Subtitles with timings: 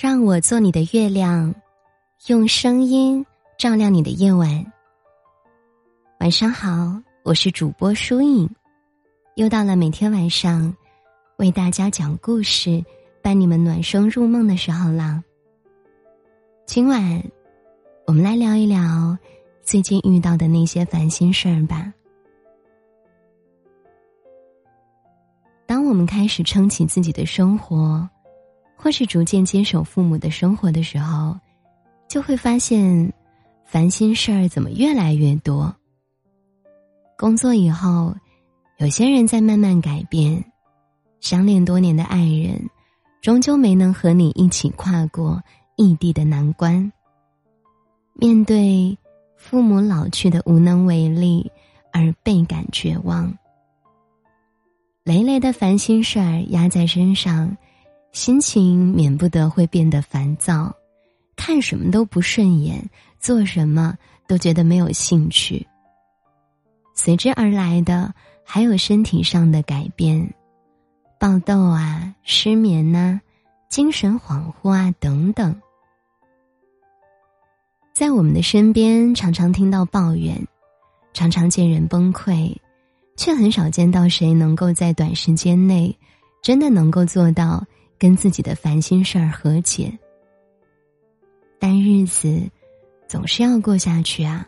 [0.00, 1.52] 让我做你的月亮，
[2.28, 3.26] 用声音
[3.58, 4.64] 照亮你的夜晚。
[6.20, 8.48] 晚上好，我是主播舒影，
[9.34, 10.72] 又到了每天晚上
[11.38, 12.80] 为大家讲故事、
[13.20, 15.20] 伴你们暖声入梦的时候了。
[16.64, 17.20] 今晚，
[18.06, 19.18] 我们来聊一聊
[19.62, 21.92] 最近遇到的那些烦心事儿吧。
[25.66, 28.08] 当我们开始撑起自己的生活。
[28.80, 31.36] 或是逐渐接手父母的生活的时候，
[32.08, 33.12] 就会发现，
[33.64, 35.74] 烦心事儿怎么越来越多。
[37.18, 38.14] 工作以后，
[38.78, 40.44] 有些人在慢慢改变，
[41.18, 42.70] 相恋多年的爱人，
[43.20, 45.42] 终究没能和你一起跨过
[45.74, 46.92] 异地的难关。
[48.14, 48.96] 面对
[49.36, 51.50] 父母老去的无能为力
[51.92, 53.36] 而倍感绝望，
[55.02, 57.56] 累累的烦心事儿压在身上。
[58.12, 60.74] 心情免不得会变得烦躁，
[61.36, 62.82] 看什么都不顺眼，
[63.20, 63.96] 做什么
[64.26, 65.66] 都觉得没有兴趣。
[66.94, 68.12] 随之而来的
[68.44, 70.34] 还有身体上的改变，
[71.20, 73.20] 爆痘啊、失眠呐、
[73.68, 75.54] 精神恍惚啊等等。
[77.94, 80.44] 在我们的身边，常常听到抱怨，
[81.12, 82.56] 常常见人崩溃，
[83.16, 85.96] 却很少见到谁能够在短时间内
[86.42, 87.64] 真的能够做到。
[87.98, 89.92] 跟自己的烦心事儿和解，
[91.58, 92.40] 但日子
[93.08, 94.46] 总是要过下去啊。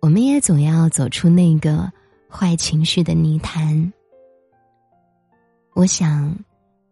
[0.00, 1.90] 我们也总要走出那个
[2.30, 3.92] 坏情绪的泥潭。
[5.74, 6.36] 我想，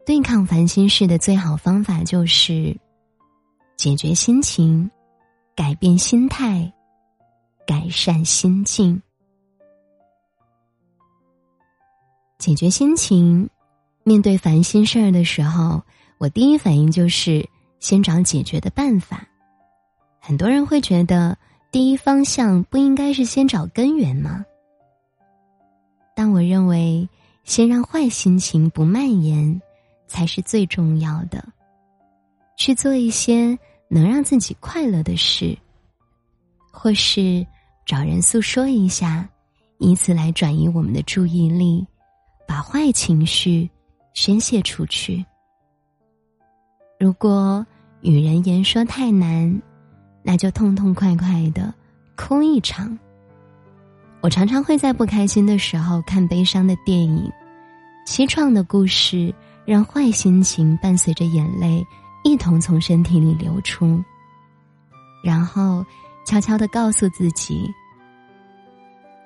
[0.05, 2.77] 对抗烦心事的最好方法就是
[3.77, 4.91] 解决心情，
[5.55, 6.73] 改变心态，
[7.67, 9.01] 改善心境，
[12.39, 13.49] 解决心情。
[14.09, 15.83] 面对烦心事儿的时候，
[16.19, 17.45] 我第一反应就是
[17.81, 19.27] 先找解决的办法。
[20.21, 21.37] 很多人会觉得，
[21.73, 24.45] 第一方向不应该是先找根源吗？
[26.15, 27.09] 但我认为，
[27.43, 29.61] 先让坏心情不蔓延，
[30.07, 31.45] 才是最重要的。
[32.57, 35.59] 去做一些能让自己快乐的事，
[36.71, 37.45] 或是
[37.85, 39.29] 找人诉说一下，
[39.79, 41.85] 以此来转移我们的注意力，
[42.47, 43.69] 把坏情绪。
[44.17, 45.23] 宣泄出去。
[46.99, 47.65] 如果
[48.01, 49.61] 与人言说太难，
[50.23, 51.73] 那就痛痛快快的
[52.17, 52.99] 哭一场。
[54.23, 57.31] 我常常会在不开心的时候看悲伤的电影，
[58.07, 59.33] 凄怆的故事
[59.67, 61.87] 让坏心情伴随着眼泪
[62.25, 64.03] 一同从身体里流出，
[65.23, 65.85] 然后
[66.25, 67.71] 悄悄的告诉自己：“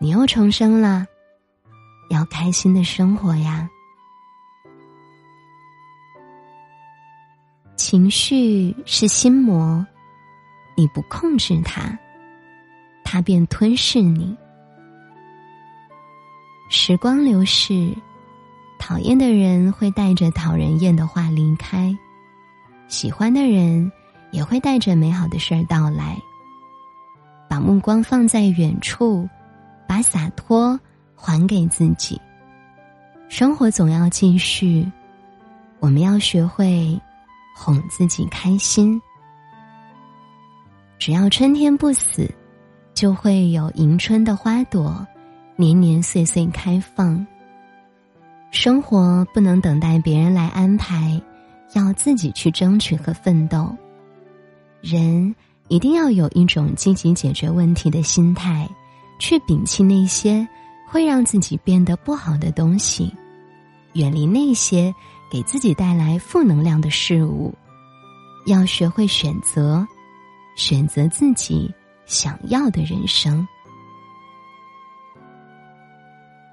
[0.00, 1.06] 你又重生了，
[2.10, 3.70] 要开心的生活呀。”
[7.90, 9.84] 情绪是心魔，
[10.76, 11.98] 你不控制它，
[13.02, 14.36] 它便吞噬你。
[16.68, 17.92] 时光流逝，
[18.78, 21.92] 讨厌的人会带着讨人厌的话离开，
[22.86, 23.90] 喜欢的人
[24.30, 26.16] 也会带着美好的事儿到来。
[27.48, 29.28] 把目光放在远处，
[29.88, 30.78] 把洒脱
[31.16, 32.20] 还给自己。
[33.28, 34.88] 生活总要继续，
[35.80, 36.96] 我们要学会。
[37.62, 38.98] 哄自己开心，
[40.98, 42.26] 只要春天不死，
[42.94, 45.06] 就会有迎春的花朵，
[45.56, 47.26] 年年岁岁开放。
[48.50, 51.20] 生活不能等待别人来安排，
[51.74, 53.76] 要自己去争取和奋斗。
[54.80, 55.34] 人
[55.68, 58.66] 一定要有一种积极解决问题的心态，
[59.18, 60.48] 去摒弃那些
[60.88, 63.14] 会让自己变得不好的东西，
[63.92, 64.94] 远离那些。
[65.30, 67.54] 给自己带来负能量的事物，
[68.46, 69.86] 要学会选择，
[70.56, 71.72] 选择自己
[72.04, 73.46] 想要的人生。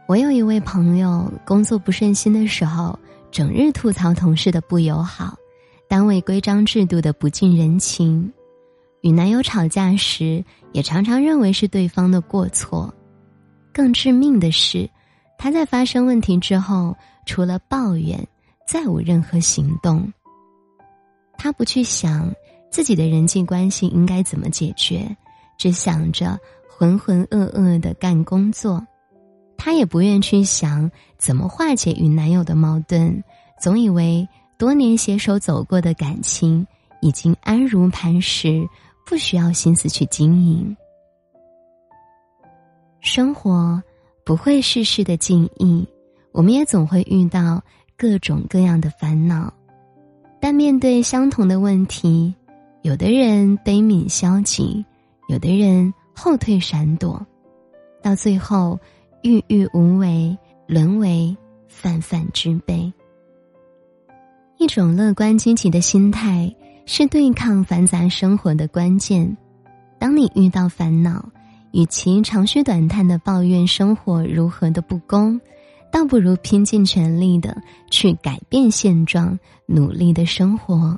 [0.08, 2.98] 我有一位朋友，工作不顺心的时候，
[3.32, 5.36] 整日吐槽同事的不友好，
[5.90, 8.32] 单位规章制度的不近人情，
[9.02, 12.94] 与男友吵架时，也常常认为是对方的过错。
[13.74, 14.88] 更致命的是，
[15.38, 16.96] 他在发生问题之后，
[17.26, 18.26] 除了抱怨。
[18.68, 20.12] 再无任何行动。
[21.38, 22.34] 他不去想
[22.70, 25.16] 自己的人际关系应该怎么解决，
[25.58, 26.38] 只想着
[26.68, 28.86] 浑浑噩噩的干工作。
[29.58, 33.24] 他也不愿去想怎么化解与男友的矛盾，
[33.60, 34.28] 总以为
[34.58, 36.66] 多年携手走过的感情
[37.02, 38.68] 已经安如磐石，
[39.06, 40.76] 不需要心思去经营。
[43.00, 43.82] 生活
[44.26, 45.88] 不会事事的尽意，
[46.32, 47.64] 我们也总会遇到。
[47.98, 49.52] 各种各样的烦恼，
[50.40, 52.32] 但面对相同的问题，
[52.84, 54.86] 有的人悲悯消极，
[55.28, 57.26] 有的人后退闪躲，
[58.04, 58.80] 到最后
[59.24, 61.36] 郁郁无为，沦为
[61.68, 62.94] 泛泛之辈。
[64.60, 66.56] 一种乐观积极的心态
[66.86, 69.36] 是对抗繁杂生活的关键。
[69.98, 71.28] 当你遇到烦恼，
[71.72, 75.42] 与其长吁短叹的抱怨生活如何的不公，
[75.92, 77.56] 倒不如拼尽全力的
[77.90, 80.98] 去改变现状，努力的生活。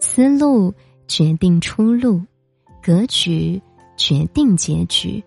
[0.00, 0.72] 思路
[1.08, 2.20] 决定出路，
[2.82, 3.60] 格局
[3.96, 5.22] 决定结局。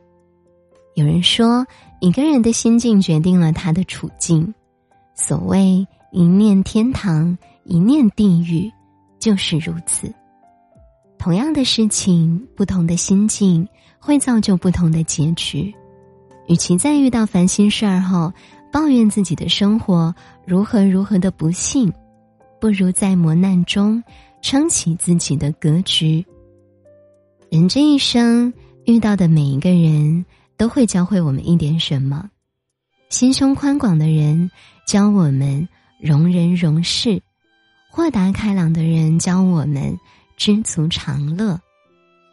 [0.96, 1.66] 有人说，
[2.00, 4.54] 一个人的心境决定了他的处境。
[5.16, 8.72] 所谓一念天堂，一念地狱，
[9.20, 10.14] 就是如此。
[11.18, 13.68] 同样的事情，不同的心境
[14.00, 15.74] 会造就不同的结局。
[16.50, 18.34] 与其在遇到烦心事儿后
[18.72, 20.14] 抱怨自己的生活
[20.46, 21.94] 如何如何的不幸，
[22.60, 24.04] 不如在磨难中
[24.42, 26.26] 撑起自己的格局。
[27.52, 28.52] 人这一生
[28.86, 30.26] 遇到的每一个人
[30.58, 32.30] 都会教会我们一点什么。
[33.10, 34.50] 心胸宽广的人
[34.88, 35.70] 教我们
[36.02, 37.22] 容人容事，
[37.92, 39.98] 豁达开朗的人教我们。
[40.38, 41.60] 知足常乐，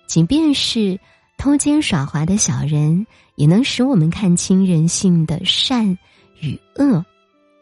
[0.06, 1.00] 即便是
[1.36, 5.98] 偷奸耍滑的小人，也能使我们看清人性的善
[6.40, 7.04] 与恶，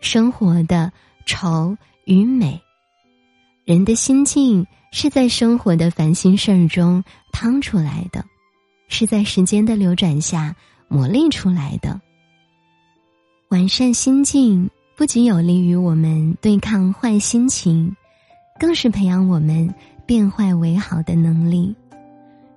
[0.00, 0.92] 生活的
[1.26, 2.60] 丑与美。
[3.64, 8.24] 人的心境是在生活的烦心事儿中趟出来的，
[8.88, 10.56] 是在时间的流转下
[10.88, 12.00] 磨砺出来的。
[13.48, 17.94] 完善心境不仅有利于我们对抗坏心情，
[18.58, 19.74] 更是培养我们。
[20.06, 21.74] 变坏为好的能力，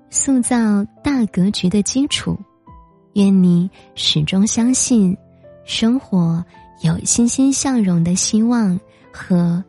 [0.09, 2.37] 塑造大格局的基础。
[3.13, 5.17] 愿你始终相信，
[5.65, 6.43] 生活
[6.83, 8.79] 有欣欣向荣的希望
[9.11, 9.63] 和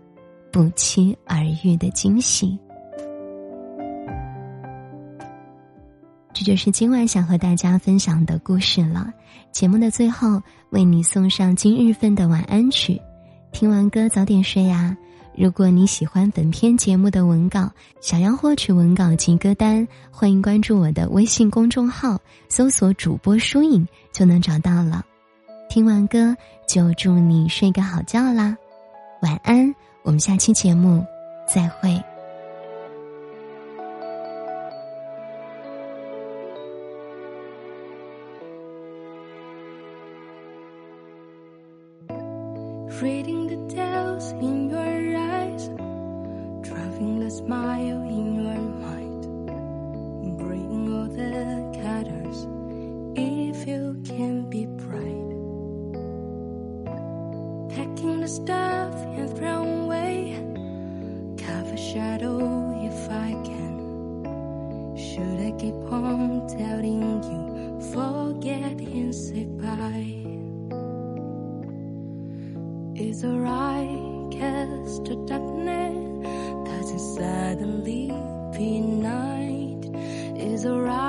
[0.52, 2.58] 不期而遇的惊喜。
[6.34, 9.12] 这就是今晚想和大家分享的故事了。
[9.50, 10.40] 节目的最后，
[10.70, 13.00] 为你送上今日份的晚安曲。
[13.50, 14.96] 听完歌，早点睡呀。
[15.38, 17.70] 如果你喜欢本篇节目的文稿，
[18.00, 25.06] 想要获取文稿及歌单，欢迎关注我的微信公众号，搜索主播疏影就能找到了。
[25.68, 26.36] 听完歌
[26.66, 28.56] 就祝你睡个好觉啦，
[29.22, 31.06] 晚安，我们下期节目
[31.46, 32.02] 再会。
[43.00, 44.67] Reading the tales in
[47.38, 47.77] smile
[80.58, 81.07] Is alright,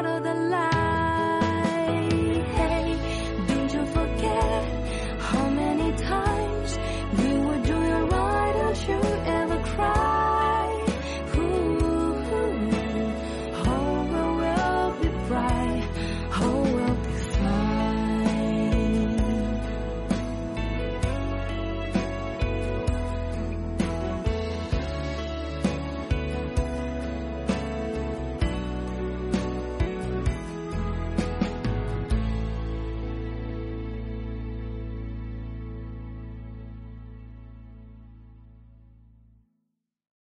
[0.00, 0.29] out of the